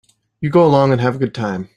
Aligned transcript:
You 0.39 0.49
go 0.49 0.65
along 0.65 0.93
and 0.93 0.99
have 0.99 1.17
a 1.17 1.19
good 1.19 1.31
time. 1.35 1.69